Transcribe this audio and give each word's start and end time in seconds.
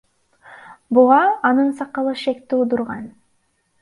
Буга 0.97 1.19
анын 1.49 1.69
сакалы 1.81 2.13
шек 2.23 2.39
туудурган. 2.55 3.05